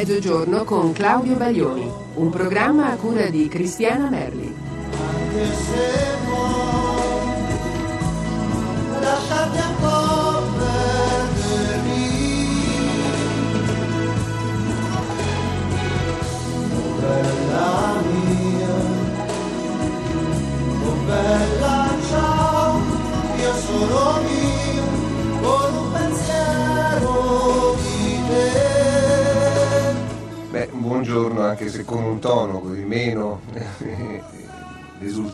[0.00, 4.50] Mezzogiorno con Claudio Baglioni, un programma a cura di Cristiana Merli.
[4.96, 6.10] Anche se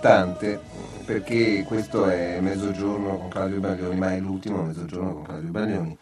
[0.06, 0.60] esultante,
[1.05, 5.98] perché questo è Mezzogiorno con Claudio Baglioni, ma è l'ultimo Mezzogiorno con Claudio Baglioni.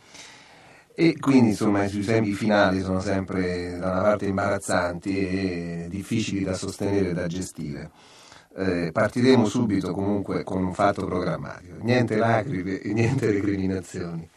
[0.97, 6.55] E quindi insomma i tempi finali sono sempre da una parte imbarazzanti e difficili da
[6.55, 7.91] sostenere e da gestire.
[8.57, 14.29] Eh, partiremo subito comunque con un fatto programmatico, niente lacrime e niente recriminazioni.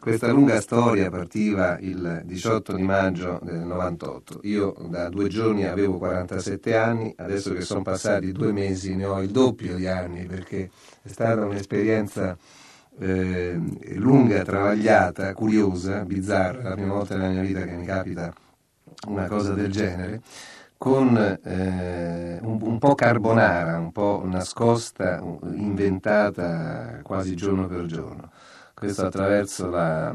[0.00, 4.40] Questa lunga storia partiva il 18 di maggio del 98.
[4.44, 9.20] Io da due giorni avevo 47 anni, adesso che sono passati due mesi ne ho
[9.20, 10.70] il doppio di anni perché
[11.02, 12.34] è stata un'esperienza
[12.98, 13.60] eh,
[13.96, 18.32] lunga, travagliata, curiosa, bizzarra, la prima volta nella mia vita che mi capita
[19.06, 20.22] una cosa del genere,
[20.78, 28.30] con eh, un, un po' carbonara, un po' nascosta, inventata quasi giorno per giorno
[28.80, 30.14] questo attraverso la,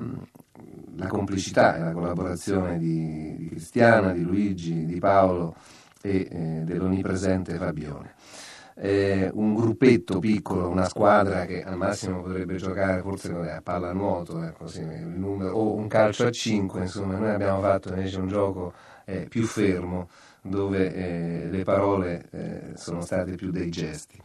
[0.95, 5.55] la, complicità e la collaborazione di, di, Cristiana, di Luigi, di Paolo
[6.01, 8.15] e eh, dell'onnipresente Fabione.
[8.77, 14.51] Eh, un gruppetto piccolo, una squadra che al massimo potrebbe giocare forse a pallanuoto eh,
[14.51, 18.73] così, numero, o un calcio a 5, insomma noi abbiamo fatto invece un gioco
[19.05, 20.09] eh, più fermo
[20.41, 24.19] dove eh, le parole eh, sono state più dei gesti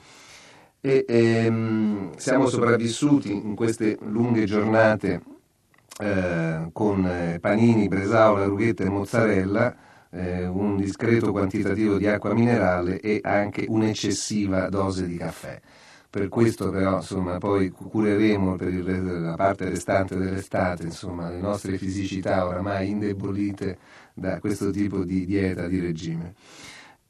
[0.80, 5.20] e ehm, siamo sopravvissuti in queste lunghe giornate
[5.98, 9.76] eh, con eh, panini, bresaola, rughetta e mozzarella,
[10.10, 15.60] eh, un discreto quantitativo di acqua minerale e anche un'eccessiva dose di caffè.
[16.08, 21.78] Per questo però insomma, poi cureremo per il, la parte restante dell'estate insomma, le nostre
[21.78, 23.78] fisicità oramai indebolite
[24.14, 26.34] da questo tipo di dieta, di regime.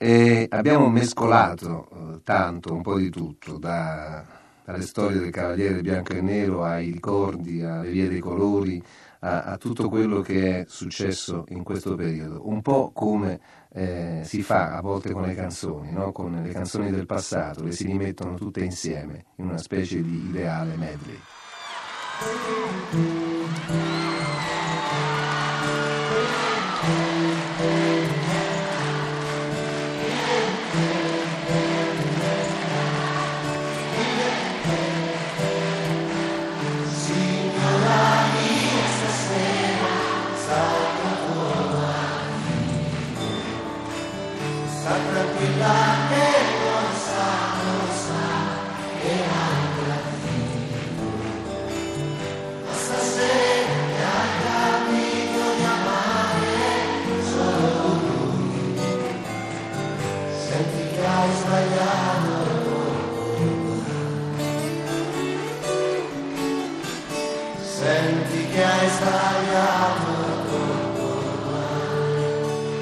[0.03, 4.25] E abbiamo mescolato eh, tanto, un po' di tutto, da,
[4.65, 8.83] dalle storie del Cavaliere Bianco e Nero ai ricordi, alle vie dei colori,
[9.19, 12.49] a, a tutto quello che è successo in questo periodo.
[12.49, 13.41] Un po' come
[13.75, 16.12] eh, si fa a volte con le canzoni, no?
[16.12, 20.77] con le canzoni del passato, le si rimettono tutte insieme in una specie di ideale
[20.77, 21.19] medley.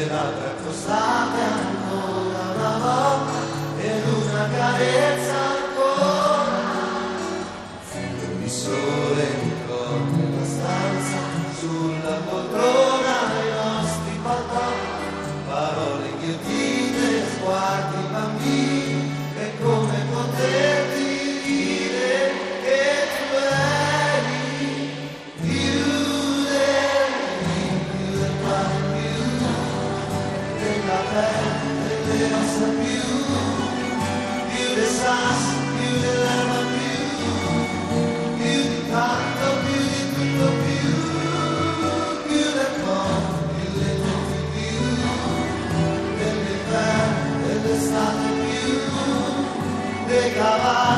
[0.00, 3.38] serata accostata ancora una volta
[3.82, 5.29] ed una carezza
[50.10, 50.89] They come out.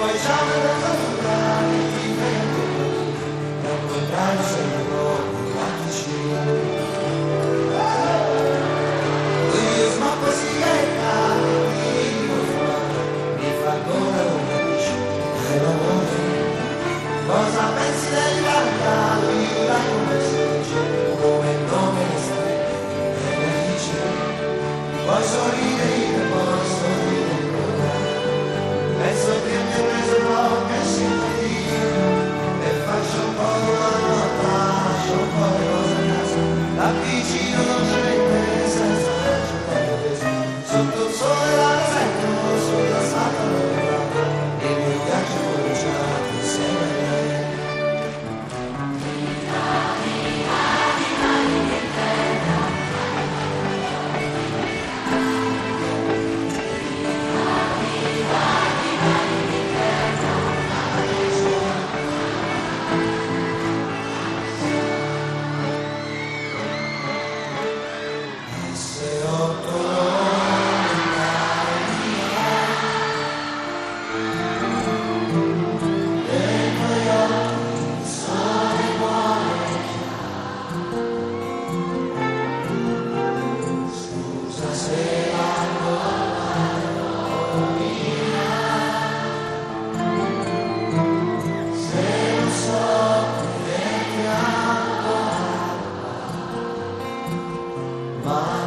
[0.00, 1.07] 为将
[98.28, 98.57] 마.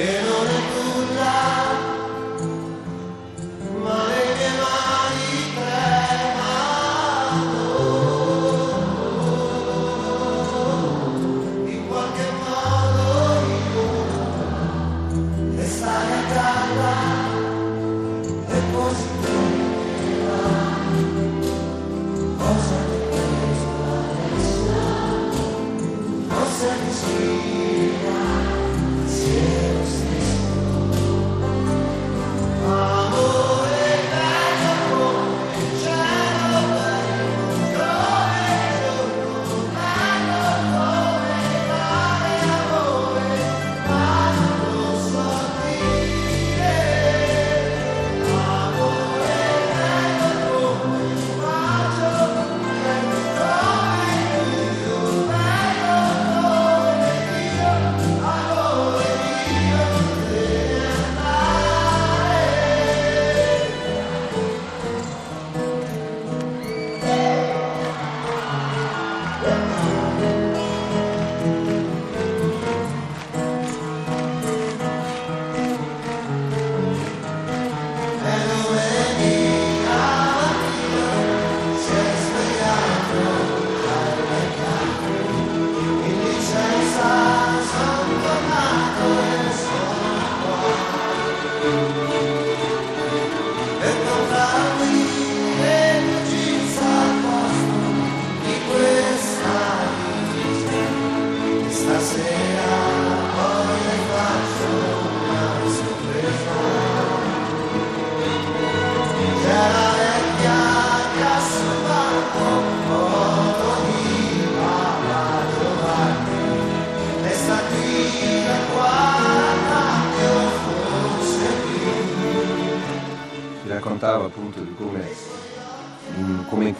[0.00, 0.57] en honor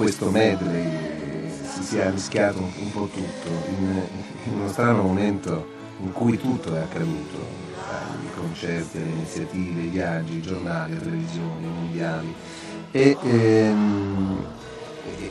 [0.09, 0.89] questo medley
[1.71, 4.01] si sia mischiato un, un po' tutto, in,
[4.45, 5.67] in, uno strano momento
[6.01, 7.37] in cui tutto è accaduto,
[8.23, 12.35] i concerti, le iniziative, i viaggi, i giornali, le televisioni, i mondiali.
[12.91, 14.45] E, ehm,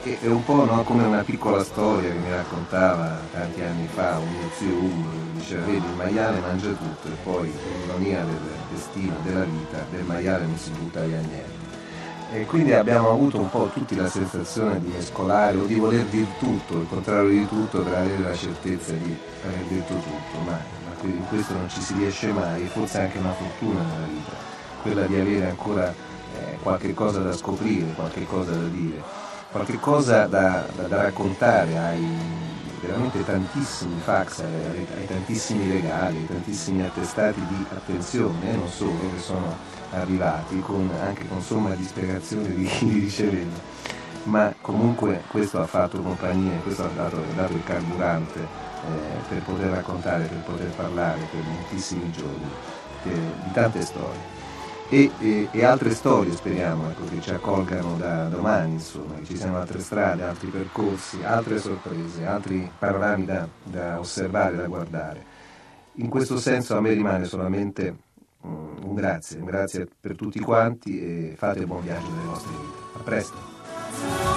[0.03, 4.29] è un po' no, come una piccola storia che mi raccontava tanti anni fa un
[4.29, 8.37] mio zio Ugo, diceva vedi il maiale mangia tutto e poi l'ironia del
[8.71, 11.56] destino, della vita, del maiale non si butta via niente.
[12.29, 16.27] E quindi abbiamo avuto un po' tutti la sensazione di mescolare o di voler dire
[16.39, 20.59] tutto, il contrario di tutto per avere la certezza di aver detto tutto, ma,
[21.03, 24.31] in questo non ci si riesce mai forse è anche una fortuna nella vita,
[24.81, 29.01] quella di avere ancora eh, qualche cosa da scoprire, qualche cosa da dire,
[29.51, 32.05] qualche cosa da, da, da raccontare ai
[32.81, 38.99] veramente tantissimi fax, ai, ai, tantissimi regali, ai tantissimi attestati di attenzione, eh, non solo,
[39.13, 39.55] che sono
[39.91, 43.85] arrivati con, anche con somma disperazione di chi li riceveva.
[44.23, 49.41] Ma comunque questo ha fatto compagnia, questo ha dato, ha dato il carburante eh, per
[49.41, 52.49] poter raccontare, per poter parlare per moltissimi giorni
[53.05, 53.09] eh,
[53.43, 54.35] di tante storie.
[54.89, 59.35] E, e, e, altre storie speriamo ecco, che ci accolgano da domani, insomma, che ci
[59.35, 65.25] siano altre strade, altri percorsi, altre sorprese, altri panorami da, da osservare, da guardare.
[65.95, 67.95] In questo senso a me rimane solamente
[68.41, 72.97] un grazie, un grazie per tutti quanti e fate buon viaggio nelle vostre vite.
[72.97, 74.36] A presto!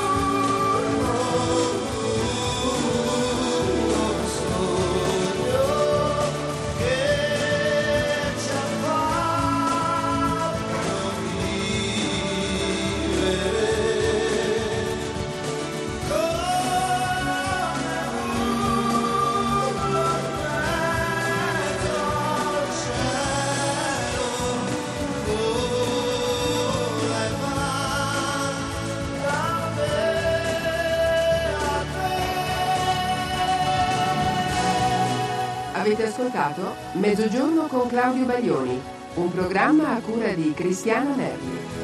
[36.21, 38.79] Ascoltato Mezzogiorno con Claudio Baglioni,
[39.15, 41.80] un programma a cura di Cristiano Nervi.